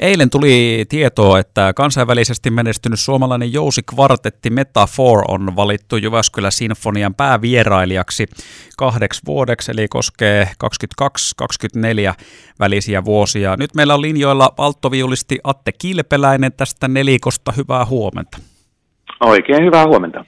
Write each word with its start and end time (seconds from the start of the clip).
Eilen 0.00 0.30
tuli 0.30 0.84
tietoa, 0.88 1.38
että 1.38 1.72
kansainvälisesti 1.76 2.50
menestynyt 2.50 3.00
suomalainen 3.00 3.52
jousikvartetti 3.52 4.50
Metafor 4.50 5.24
on 5.28 5.56
valittu 5.56 5.96
Jyväskylä 5.96 6.50
Sinfonian 6.50 7.14
päävierailijaksi 7.14 8.26
kahdeksi 8.78 9.22
vuodeksi, 9.26 9.72
eli 9.72 9.88
koskee 9.88 10.48
22-24 11.42 12.14
välisiä 12.60 13.04
vuosia. 13.04 13.56
Nyt 13.56 13.74
meillä 13.74 13.94
on 13.94 14.02
linjoilla 14.02 14.54
alttoviulisti 14.58 15.38
Atte 15.44 15.72
Kilpeläinen 15.72 16.52
tästä 16.52 16.88
nelikosta. 16.88 17.52
Hyvää 17.52 17.84
huomenta. 17.84 18.38
Oikein 19.20 19.64
hyvää 19.64 19.86
huomenta. 19.86 20.24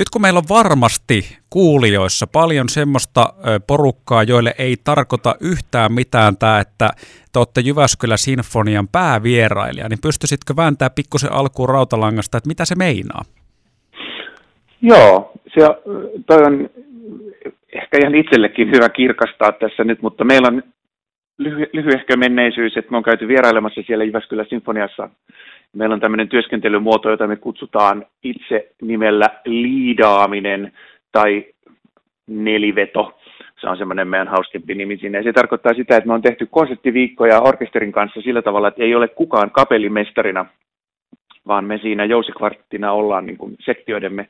Nyt 0.00 0.10
kun 0.12 0.22
meillä 0.22 0.38
on 0.38 0.54
varmasti 0.62 1.38
kuulijoissa 1.50 2.26
paljon 2.26 2.68
semmoista 2.68 3.32
porukkaa, 3.66 4.22
joille 4.22 4.54
ei 4.58 4.76
tarkoita 4.84 5.34
yhtään 5.40 5.92
mitään 5.92 6.36
tämä, 6.36 6.60
että 6.60 6.88
te 7.32 7.38
olette 7.38 7.60
Jyväskylä 7.60 8.16
Sinfonian 8.16 8.88
päävierailija, 8.88 9.88
niin 9.88 9.98
pystyisitkö 10.02 10.54
vääntämään 10.56 10.94
pikkusen 10.94 11.32
alkuun 11.32 11.68
rautalangasta, 11.68 12.38
että 12.38 12.48
mitä 12.48 12.64
se 12.64 12.74
meinaa? 12.74 13.22
Joo, 14.82 15.32
se, 15.54 15.60
toi 16.26 16.42
on 16.44 16.70
ehkä 17.72 17.98
ihan 18.00 18.14
itsellekin 18.14 18.70
hyvä 18.70 18.88
kirkastaa 18.88 19.52
tässä 19.52 19.84
nyt, 19.84 20.02
mutta 20.02 20.24
meillä 20.24 20.48
on 20.48 20.62
lyhy- 21.42 21.70
lyhyehkö 21.72 22.16
menneisyys, 22.16 22.76
että 22.76 22.90
me 22.90 22.96
on 22.96 23.02
käyty 23.02 23.28
vierailemassa 23.28 23.80
siellä 23.86 24.04
Jyväskylä 24.04 24.44
Sinfoniassa 24.48 25.08
Meillä 25.72 25.94
on 25.94 26.00
tämmöinen 26.00 26.28
työskentelymuoto, 26.28 27.10
jota 27.10 27.26
me 27.26 27.36
kutsutaan 27.36 28.06
itse 28.22 28.72
nimellä 28.82 29.26
liidaaminen 29.44 30.72
tai 31.12 31.44
neliveto. 32.26 33.18
Se 33.60 33.68
on 33.68 33.76
semmoinen 33.76 34.08
meidän 34.08 34.28
hauskempi 34.28 34.74
nimi 34.74 34.96
sinne. 34.96 35.18
Ja 35.18 35.24
se 35.24 35.32
tarkoittaa 35.32 35.74
sitä, 35.74 35.96
että 35.96 36.08
me 36.08 36.14
on 36.14 36.22
tehty 36.22 36.46
konserttiviikkoja 36.50 37.40
orkesterin 37.40 37.92
kanssa 37.92 38.20
sillä 38.20 38.42
tavalla, 38.42 38.68
että 38.68 38.82
ei 38.82 38.94
ole 38.94 39.08
kukaan 39.08 39.50
kapellimestarina, 39.50 40.46
vaan 41.46 41.64
me 41.64 41.78
siinä 41.78 42.04
jousikvarttina 42.04 42.92
ollaan 42.92 43.26
niin 43.26 43.36
kuin 43.36 43.56
sektioidemme 43.60 44.28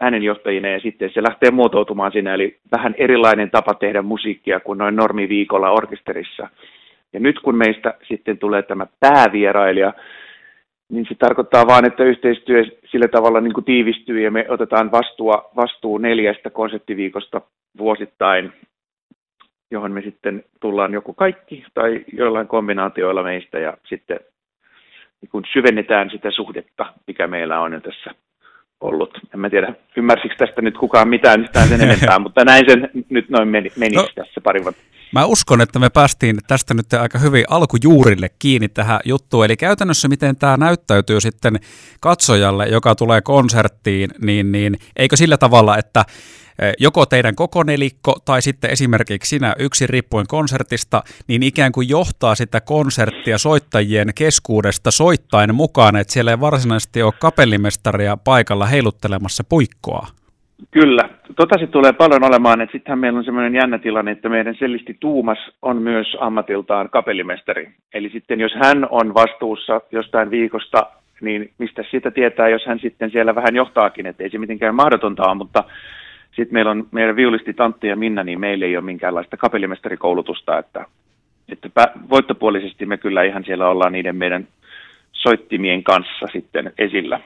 äänenjohtajina 0.00 0.68
ja 0.68 0.80
sitten 0.80 1.10
se 1.14 1.22
lähtee 1.22 1.50
muotoutumaan 1.50 2.12
siinä, 2.12 2.34
eli 2.34 2.58
vähän 2.72 2.94
erilainen 2.98 3.50
tapa 3.50 3.74
tehdä 3.74 4.02
musiikkia 4.02 4.60
kuin 4.60 4.78
noin 4.78 4.96
normiviikolla 4.96 5.70
orkesterissa. 5.70 6.48
Ja 7.12 7.20
nyt 7.20 7.38
kun 7.40 7.56
meistä 7.56 7.94
sitten 8.08 8.38
tulee 8.38 8.62
tämä 8.62 8.86
päävierailija, 9.00 9.92
niin 10.90 11.06
se 11.08 11.14
tarkoittaa 11.14 11.66
vain, 11.66 11.86
että 11.86 12.04
yhteistyö 12.04 12.64
sillä 12.90 13.08
tavalla 13.08 13.40
niin 13.40 13.52
kuin 13.52 13.64
tiivistyy 13.64 14.20
ja 14.20 14.30
me 14.30 14.46
otetaan 14.48 14.92
vastua, 14.92 15.50
vastuu 15.56 15.98
neljästä 15.98 16.50
konserttiviikosta 16.50 17.40
vuosittain, 17.78 18.52
johon 19.70 19.92
me 19.92 20.02
sitten 20.02 20.44
tullaan 20.60 20.92
joko 20.92 21.14
kaikki 21.14 21.64
tai 21.74 22.04
jollain 22.12 22.48
kombinaatioilla 22.48 23.22
meistä 23.22 23.58
ja 23.58 23.76
sitten 23.88 24.20
niin 25.20 25.30
kuin 25.30 25.44
syvennetään 25.52 26.10
sitä 26.10 26.30
suhdetta, 26.30 26.94
mikä 27.06 27.26
meillä 27.26 27.60
on 27.60 27.72
jo 27.72 27.80
tässä 27.80 28.14
ollut. 28.80 29.18
En 29.34 29.40
mä 29.40 29.50
tiedä, 29.50 29.74
ymmärsikö 29.96 30.34
tästä 30.38 30.62
nyt 30.62 30.78
kukaan 30.78 31.08
mitään 31.08 31.40
yhtään 31.40 31.68
sen 31.68 31.80
enempää, 31.80 32.18
mutta 32.24 32.44
näin 32.44 32.64
sen 32.70 32.90
nyt 33.08 33.28
noin 33.28 33.48
meni, 33.48 33.68
meni 33.78 33.96
no, 33.96 34.08
tässä 34.14 34.40
pari 34.40 34.62
vuotta. 34.62 34.82
Mä 35.12 35.24
uskon, 35.24 35.60
että 35.60 35.78
me 35.78 35.90
päästiin 35.90 36.38
tästä 36.46 36.74
nyt 36.74 36.92
aika 36.92 37.18
hyvin 37.18 37.44
alkujuurille 37.48 38.30
kiinni 38.38 38.68
tähän 38.68 39.00
juttuun. 39.04 39.44
Eli 39.44 39.56
käytännössä 39.56 40.08
miten 40.08 40.36
tämä 40.36 40.56
näyttäytyy 40.56 41.20
sitten 41.20 41.60
katsojalle, 42.00 42.66
joka 42.66 42.94
tulee 42.94 43.20
konserttiin, 43.20 44.10
niin, 44.22 44.52
niin 44.52 44.78
eikö 44.96 45.16
sillä 45.16 45.36
tavalla, 45.36 45.78
että 45.78 46.04
e, 46.58 46.72
joko 46.78 47.06
teidän 47.06 47.34
koko 47.34 47.62
nelikko 47.62 48.18
tai 48.24 48.42
sitten 48.42 48.70
esimerkiksi 48.70 49.28
sinä 49.28 49.54
yksi 49.58 49.86
riippuen 49.86 50.26
konsertista, 50.26 51.02
niin 51.26 51.42
ikään 51.42 51.72
kuin 51.72 51.88
johtaa 51.88 52.34
sitä 52.34 52.60
konserttia 52.60 53.38
soittajien 53.38 54.12
keskuudesta 54.14 54.90
soittain 54.90 55.54
mukaan, 55.54 55.96
että 55.96 56.12
siellä 56.12 56.30
ei 56.30 56.40
varsinaisesti 56.40 57.02
ole 57.02 57.12
kapellimestaria 57.12 58.16
paikalla 58.16 58.66
heiluttelemassa 58.66 59.44
puikkoa. 59.44 60.19
Kyllä, 60.70 61.08
tota 61.36 61.58
se 61.58 61.66
tulee 61.66 61.92
paljon 61.92 62.24
olemaan, 62.24 62.60
että 62.60 62.72
sittenhän 62.72 62.98
meillä 62.98 63.18
on 63.18 63.24
semmoinen 63.24 63.54
jännä 63.54 63.78
tilanne, 63.78 64.10
että 64.10 64.28
meidän 64.28 64.54
sellisti 64.54 64.96
Tuumas 65.00 65.38
on 65.62 65.82
myös 65.82 66.16
ammatiltaan 66.20 66.90
kapellimestari. 66.90 67.70
Eli 67.94 68.10
sitten 68.10 68.40
jos 68.40 68.52
hän 68.54 68.86
on 68.90 69.14
vastuussa 69.14 69.80
jostain 69.92 70.30
viikosta, 70.30 70.86
niin 71.20 71.50
mistä 71.58 71.84
sitä 71.90 72.10
tietää, 72.10 72.48
jos 72.48 72.66
hän 72.66 72.78
sitten 72.78 73.10
siellä 73.10 73.34
vähän 73.34 73.54
johtaakin, 73.54 74.06
että 74.06 74.22
ei 74.22 74.30
se 74.30 74.38
mitenkään 74.38 74.74
mahdotonta 74.74 75.26
ole, 75.26 75.34
mutta 75.34 75.64
sitten 76.26 76.54
meillä 76.54 76.70
on 76.70 76.86
meidän 76.90 77.16
viulisti 77.16 77.54
Tantti 77.54 77.86
ja 77.86 77.96
Minna, 77.96 78.24
niin 78.24 78.40
meillä 78.40 78.66
ei 78.66 78.76
ole 78.76 78.84
minkäänlaista 78.84 79.36
kapellimestarikoulutusta, 79.36 80.58
että, 80.58 80.84
että 81.48 81.68
voittopuolisesti 82.10 82.86
me 82.86 82.96
kyllä 82.96 83.22
ihan 83.22 83.44
siellä 83.44 83.68
ollaan 83.68 83.92
niiden 83.92 84.16
meidän 84.16 84.48
soittimien 85.12 85.84
kanssa 85.84 86.26
sitten 86.32 86.72
esillä. 86.78 87.20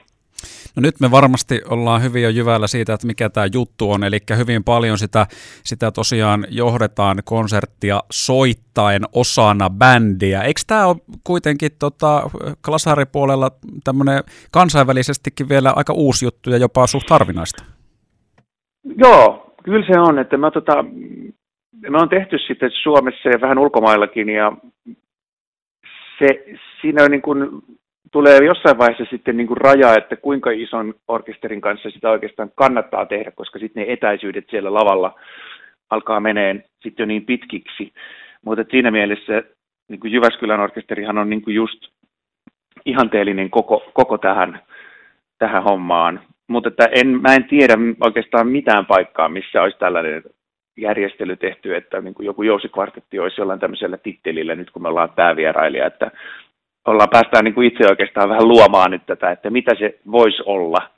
No 0.75 0.81
nyt 0.81 0.99
me 0.99 1.11
varmasti 1.11 1.61
ollaan 1.69 2.03
hyvin 2.03 2.23
jo 2.23 2.29
jyvällä 2.29 2.67
siitä, 2.67 2.93
että 2.93 3.07
mikä 3.07 3.29
tämä 3.29 3.47
juttu 3.53 3.91
on, 3.91 4.03
eli 4.03 4.17
hyvin 4.37 4.63
paljon 4.63 4.97
sitä, 4.97 5.27
sitä 5.63 5.91
tosiaan 5.91 6.45
johdetaan 6.49 7.17
konserttia 7.25 7.99
soittaen 8.11 9.01
osana 9.13 9.69
bändiä. 9.69 10.41
Eikö 10.41 10.61
tämä 10.67 10.85
ole 10.85 10.97
kuitenkin 11.23 11.71
tota, 11.79 12.29
klasaripuolella 12.65 13.51
tämmöinen 13.83 14.23
kansainvälisestikin 14.51 15.49
vielä 15.49 15.73
aika 15.75 15.93
uusi 15.93 16.25
juttu 16.25 16.49
ja 16.49 16.57
jopa 16.57 16.87
suht 16.87 17.09
harvinaista? 17.09 17.65
Joo, 18.97 19.53
kyllä 19.63 19.85
se 19.93 19.99
on, 19.99 20.19
että 20.19 20.37
me, 20.37 20.51
tota, 20.51 20.85
me 21.89 21.97
on 21.97 22.09
tehty 22.09 22.37
sitten 22.47 22.71
Suomessa 22.83 23.29
ja 23.29 23.41
vähän 23.41 23.59
ulkomaillakin 23.59 24.29
ja 24.29 24.51
se, 26.19 26.27
siinä 26.81 27.03
on 27.03 27.11
niin 27.11 27.21
kuin 27.21 27.49
tulee 28.15 28.37
jossain 28.45 28.77
vaiheessa 28.77 29.05
sitten 29.09 29.37
niin 29.37 29.47
kuin 29.47 29.57
raja, 29.57 29.97
että 29.97 30.15
kuinka 30.15 30.51
ison 30.51 30.93
orkesterin 31.07 31.61
kanssa 31.61 31.89
sitä 31.89 32.09
oikeastaan 32.09 32.51
kannattaa 32.55 33.05
tehdä, 33.05 33.31
koska 33.31 33.59
sitten 33.59 33.85
ne 33.85 33.93
etäisyydet 33.93 34.45
siellä 34.49 34.73
lavalla 34.73 35.19
alkaa 35.89 36.19
meneen 36.19 36.63
sitten 36.83 37.03
jo 37.03 37.07
niin 37.07 37.25
pitkiksi. 37.25 37.93
Mutta 38.45 38.65
siinä 38.71 38.91
mielessä 38.91 39.43
niin 39.89 39.99
kuin 39.99 40.13
Jyväskylän 40.13 40.59
orkesterihan 40.59 41.17
on 41.17 41.29
niin 41.29 41.41
kuin 41.41 41.55
just 41.55 41.87
ihanteellinen 42.85 43.49
koko, 43.49 43.91
koko 43.93 44.17
tähän, 44.17 44.59
tähän 45.37 45.63
hommaan. 45.63 46.21
Mutta 46.47 46.69
että 46.69 46.85
en, 46.91 47.07
mä 47.21 47.35
en 47.35 47.43
tiedä 47.43 47.73
oikeastaan 48.01 48.47
mitään 48.47 48.85
paikkaa, 48.85 49.29
missä 49.29 49.61
olisi 49.61 49.79
tällainen 49.79 50.23
järjestely 50.77 51.35
tehty, 51.35 51.75
että 51.75 52.01
niin 52.01 52.13
kuin 52.13 52.25
joku 52.25 52.43
jousikvartetti 52.43 53.19
olisi 53.19 53.41
jollain 53.41 53.59
tämmöisellä 53.59 53.97
tittelillä, 53.97 54.55
nyt 54.55 54.71
kun 54.71 54.81
me 54.81 54.87
ollaan 54.87 55.09
päävierailija, 55.15 55.87
että 55.87 56.11
ollaan 56.85 57.09
päästään 57.09 57.43
niin 57.43 57.53
kuin 57.53 57.67
itse 57.67 57.87
oikeastaan 57.89 58.29
vähän 58.29 58.47
luomaan 58.47 58.91
nyt 58.91 59.05
tätä, 59.05 59.31
että 59.31 59.49
mitä 59.49 59.75
se 59.79 59.99
voisi 60.11 60.43
olla. 60.45 60.89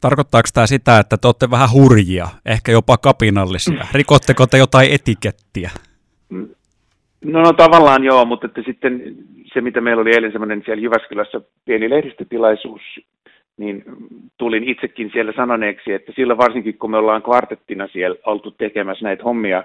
Tarkoittaako 0.00 0.48
tämä 0.54 0.66
sitä, 0.66 0.98
että 0.98 1.16
te 1.16 1.28
olette 1.28 1.50
vähän 1.50 1.72
hurjia, 1.72 2.28
ehkä 2.46 2.72
jopa 2.72 2.96
kapinallisia? 2.98 3.86
Rikotteko 3.94 4.46
te 4.46 4.58
jotain 4.58 4.92
etikettiä? 4.92 5.70
No, 7.24 7.42
no 7.42 7.52
tavallaan 7.52 8.04
joo, 8.04 8.24
mutta 8.24 8.46
että 8.46 8.62
sitten 8.66 9.16
se, 9.54 9.60
mitä 9.60 9.80
meillä 9.80 10.00
oli 10.00 10.14
eilen 10.14 10.32
semmoinen 10.32 10.62
siellä 10.64 10.82
Jyväskylässä 10.82 11.40
pieni 11.64 11.90
lehdistötilaisuus, 11.90 12.82
niin 13.56 13.84
tulin 14.38 14.64
itsekin 14.64 15.10
siellä 15.12 15.32
sanoneeksi, 15.36 15.92
että 15.92 16.12
sillä 16.16 16.36
varsinkin 16.36 16.78
kun 16.78 16.90
me 16.90 16.96
ollaan 16.96 17.22
kvartettina 17.22 17.88
siellä 17.92 18.16
oltu 18.26 18.50
tekemässä 18.50 19.04
näitä 19.04 19.22
hommia, 19.22 19.64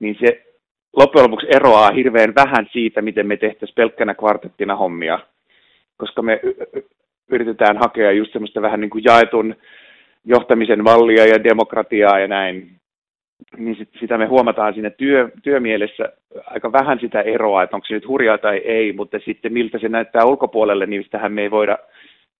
niin 0.00 0.16
se 0.20 0.51
loppujen 0.96 1.24
lopuksi 1.24 1.46
eroaa 1.50 1.90
hirveän 1.90 2.34
vähän 2.34 2.66
siitä, 2.72 3.02
miten 3.02 3.26
me 3.26 3.36
tehtäisiin 3.36 3.74
pelkkänä 3.74 4.14
kvartettina 4.14 4.76
hommia, 4.76 5.18
koska 5.96 6.22
me 6.22 6.40
yritetään 7.30 7.78
hakea 7.78 8.12
just 8.12 8.32
semmoista 8.32 8.62
vähän 8.62 8.80
niin 8.80 8.90
kuin 8.90 9.04
jaetun 9.04 9.56
johtamisen 10.24 10.84
vallia 10.84 11.26
ja 11.26 11.44
demokratiaa 11.44 12.18
ja 12.18 12.28
näin, 12.28 12.70
niin 13.56 13.76
sit, 13.76 13.88
sitä 14.00 14.18
me 14.18 14.26
huomataan 14.26 14.74
siinä 14.74 14.90
työ, 14.90 15.30
työmielessä 15.42 16.12
aika 16.46 16.72
vähän 16.72 16.98
sitä 17.00 17.20
eroa, 17.20 17.62
että 17.62 17.76
onko 17.76 17.86
se 17.86 17.94
nyt 17.94 18.08
hurjaa 18.08 18.38
tai 18.38 18.56
ei, 18.56 18.92
mutta 18.92 19.18
sitten 19.24 19.52
miltä 19.52 19.78
se 19.78 19.88
näyttää 19.88 20.24
ulkopuolelle, 20.24 20.86
niin 20.86 21.04
sitähän 21.04 21.32
me 21.32 21.42
ei 21.42 21.50
voida 21.50 21.78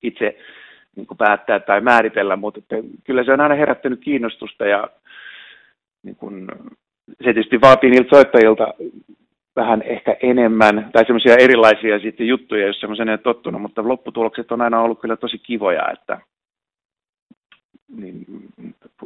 itse 0.03 0.37
niin 0.97 1.07
kuin 1.07 1.19
päättää 1.19 1.61
tai 1.61 1.81
määritellä, 1.81 2.37
mutta 2.37 2.59
että 2.59 2.77
kyllä 3.05 3.25
se 3.25 3.33
on 3.33 3.41
aina 3.41 3.55
herättänyt 3.55 4.01
kiinnostusta 4.01 4.67
ja 4.67 4.89
niin 6.03 6.17
kuin, 6.17 6.49
se 7.19 7.25
tietysti 7.25 7.61
vaatii 7.61 7.91
niiltä 7.91 8.17
soittajilta 8.17 8.75
vähän 9.57 9.83
ehkä 9.83 10.17
enemmän, 10.23 10.91
tai 10.93 11.05
semmoisia 11.05 11.37
erilaisia 11.37 11.99
sitten 11.99 12.27
juttuja, 12.27 12.67
jos 12.67 12.81
semmoisen 12.81 13.09
ei 13.09 13.19
tottunut, 13.19 13.63
mutta 13.63 13.89
lopputulokset 13.89 14.53
on 14.53 14.61
aina 14.61 14.83
ollut 14.83 15.01
kyllä 15.01 15.17
tosi 15.17 15.39
kivoja, 15.39 15.91
että 15.93 16.19
niin, 17.97 18.25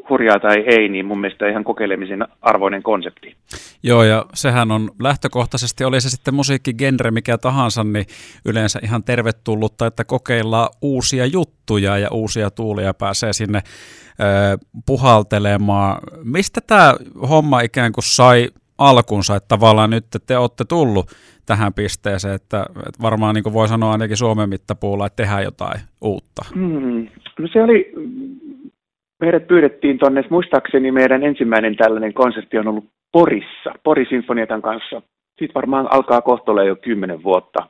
hurjaa 0.09 0.41
tai 0.41 0.65
ei, 0.67 0.89
niin 0.89 1.07
mun 1.07 1.21
mielestä 1.21 1.49
ihan 1.49 1.65
kokeilemisen 1.65 2.27
arvoinen 2.43 2.83
konsepti. 2.83 3.37
Joo, 3.83 4.03
ja 4.03 4.25
sehän 4.35 4.71
on 4.71 4.91
lähtökohtaisesti, 5.03 5.85
oli 5.85 6.01
se 6.01 6.11
sitten 6.11 6.35
musiikkigenre 6.35 7.11
mikä 7.11 7.39
tahansa, 7.39 7.85
niin 7.85 8.07
yleensä 8.49 8.79
ihan 8.83 9.05
tervetullutta, 9.05 9.87
että 9.87 10.05
kokeillaan 10.05 10.69
uusia 10.83 11.27
juttuja 11.27 11.99
ja 11.99 12.09
uusia 12.13 12.51
tuulia 12.51 12.95
pääsee 12.95 13.33
sinne 13.33 13.61
puhaltelemaan. 14.87 15.99
Mistä 16.25 16.61
tämä 16.67 16.95
homma 17.29 17.61
ikään 17.61 17.93
kuin 17.93 18.05
sai 18.05 18.49
alkunsa, 18.79 19.37
että 19.37 19.49
tavallaan 19.49 19.91
nyt 19.91 20.07
te 20.27 20.39
olette 20.39 20.65
tullut 20.69 21.07
tähän 21.47 21.75
pisteeseen, 21.75 22.35
että, 22.35 22.67
varmaan 23.03 23.35
niin 23.35 23.53
voi 23.53 23.69
sanoa 23.69 23.93
ainakin 23.93 24.17
Suomen 24.17 24.49
mittapuulla, 24.49 25.07
että 25.07 25.17
tehdään 25.17 25.45
jotain 25.45 25.81
uutta. 26.01 26.43
Mm. 26.55 27.09
No 27.39 27.49
se 27.53 27.63
oli, 27.63 27.93
meidät 29.21 29.47
pyydettiin 29.47 29.99
tuonne, 29.99 30.25
muistaakseni 30.31 30.93
meidän 30.93 31.23
ensimmäinen 31.23 31.77
tällainen 31.77 32.15
konsertti 32.15 32.59
on 32.59 32.69
ollut 32.69 32.85
Porissa, 33.13 33.71
Porisinfoniatan 33.85 34.63
kanssa. 34.63 35.03
Siitä 35.39 35.55
varmaan 35.55 35.93
alkaa 35.93 36.21
kohtolla 36.21 36.65
jo 36.65 36.77
kymmenen 36.77 37.23
vuotta. 37.23 37.69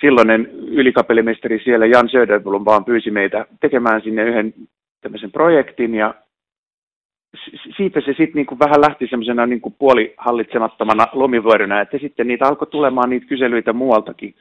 Silloinen 0.00 0.50
ylikapellimestari 0.52 1.60
siellä 1.64 1.86
Jan 1.86 2.08
Söderblom 2.08 2.64
vaan 2.64 2.84
pyysi 2.84 3.10
meitä 3.10 3.46
tekemään 3.60 4.02
sinne 4.02 4.22
yhden 4.22 4.54
tämmöisen 5.00 5.32
projektin 5.32 5.94
ja 5.94 6.14
siitä 7.76 8.00
se 8.00 8.06
sitten 8.06 8.34
niinku 8.34 8.58
vähän 8.58 8.80
lähti 8.80 9.06
semmoisena 9.10 9.46
niinku 9.46 9.70
puolihallitsemattomana 9.70 11.06
lomivuorina, 11.12 11.80
että 11.80 11.98
sitten 11.98 12.26
niitä 12.26 12.46
alkoi 12.46 12.68
tulemaan 12.68 13.10
niitä 13.10 13.26
kyselyitä 13.26 13.72
muualtakin. 13.72 14.34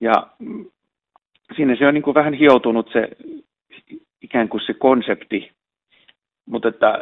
Ja 0.00 0.26
siinä 1.56 1.76
se 1.76 1.86
on 1.86 1.94
niinku 1.94 2.14
vähän 2.14 2.34
hioutunut 2.34 2.90
se 2.92 3.08
ikään 4.22 4.48
kuin 4.48 4.60
se 4.66 4.74
konsepti, 4.74 5.50
mutta 6.46 6.68
että 6.68 6.98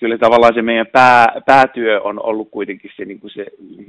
kyllä 0.00 0.18
tavallaan 0.18 0.54
se 0.54 0.62
meidän 0.62 0.86
pää, 0.86 1.42
päätyö 1.46 2.00
on 2.00 2.22
ollut 2.22 2.48
kuitenkin 2.50 2.90
se, 2.96 3.04
niin 3.04 3.20
kuin 3.20 3.30
se 3.30 3.46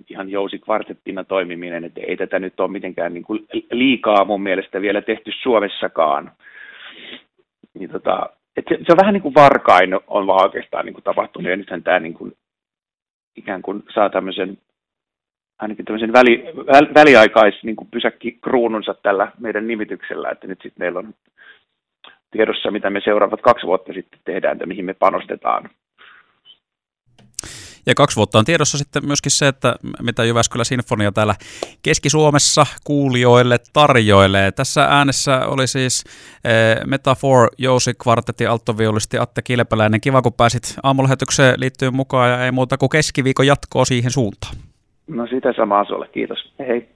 ihan 0.10 0.28
kvartettina 0.66 1.24
toimiminen, 1.24 1.83
että 1.83 2.01
ei 2.07 2.18
tätä 2.18 2.39
nyt 2.39 2.60
ole 2.60 2.72
mitenkään 2.72 3.13
niin 3.13 3.24
kuin 3.24 3.48
liikaa 3.72 4.25
mun 4.25 4.42
mielestä 4.42 4.81
vielä 4.81 5.01
tehty 5.01 5.31
Suomessakaan. 5.42 6.31
Niin 7.80 7.89
tota, 7.89 8.30
että 8.57 8.75
se, 8.75 8.83
se 8.86 8.92
on 8.92 8.98
vähän 9.01 9.13
niin 9.13 9.22
kuin 9.22 9.36
varkain 9.36 10.00
on 10.07 10.28
vaan 10.28 10.44
oikeastaan 10.44 10.86
niin 10.86 10.94
kuin 10.94 11.04
tapahtunut, 11.04 11.51
ja 11.51 11.57
nythän 11.57 11.84
tämä 11.84 12.00
niin 12.00 12.13
kuin, 12.13 12.34
ikään 13.36 13.62
kuin 13.62 13.84
saa 13.94 14.10
tämmöisen 14.10 14.57
ainakin 15.60 15.86
tämmöisen 15.86 16.13
väli, 16.13 16.44
väl, 16.56 16.88
väliaikais 16.95 17.63
niin 17.63 17.75
kuin 17.75 17.88
pysäkki 17.92 18.31
kruununsa 18.31 18.94
tällä 18.94 19.31
meidän 19.39 19.68
nimityksellä, 19.68 20.30
että 20.30 20.48
nyt 20.48 20.60
sitten 20.62 20.84
meillä 20.86 21.00
on 21.00 21.13
tiedossa, 22.31 22.72
mitä 22.72 22.89
me 22.89 23.01
seuraavat 23.04 23.42
kaksi 23.42 23.68
vuotta 23.68 23.94
sitten 23.94 24.19
tehdään 24.25 24.60
ja 24.60 24.68
mihin 24.68 24.86
me 24.86 24.94
panostetaan. 24.94 25.69
Ja 27.86 27.95
kaksi 27.95 28.16
vuotta 28.16 28.39
on 28.39 28.45
tiedossa 28.45 28.78
sitten 28.78 29.06
myöskin 29.06 29.31
se, 29.31 29.48
että 29.48 29.75
mitä 30.01 30.24
Jyväskylä 30.24 30.63
Sinfonia 30.63 31.12
täällä 31.12 31.36
Keski-Suomessa 31.83 32.66
kuulijoille 32.83 33.57
tarjoilee. 33.74 34.51
Tässä 34.51 34.86
äänessä 34.86 35.48
oli 35.48 35.68
siis 35.68 36.04
eh, 36.45 36.86
Metafor, 36.86 37.50
Jousi 37.57 37.92
Kvartetti, 38.04 38.48
alttoviolisti 38.48 39.18
Atte 39.18 39.42
Kilpeläinen. 39.42 40.01
Kiva, 40.01 40.22
kun 40.22 40.34
pääsit 40.34 40.75
aamulähetykseen 40.84 41.60
liittyen 41.60 41.95
mukaan 41.95 42.30
ja 42.30 42.45
ei 42.45 42.51
muuta 42.51 42.77
kuin 42.77 42.89
keskiviikon 42.89 43.48
jatkoa 43.48 43.86
siihen 43.86 44.12
suuntaan. 44.12 44.56
No 45.07 45.27
sitä 45.27 45.54
samaa 45.54 45.86
sulle, 45.86 46.07
kiitos. 46.07 46.54
Hei. 46.60 46.89